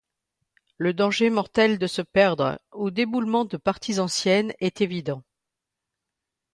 Le 0.79 0.95
danger 0.95 1.29
mortel 1.29 1.77
de 1.77 1.85
se 1.85 2.01
perdre 2.01 2.59
ou 2.73 2.89
d'éboulement 2.89 3.45
de 3.45 3.55
parties 3.55 3.99
anciennes 3.99 4.51
est 4.57 4.81
évident. 4.81 5.21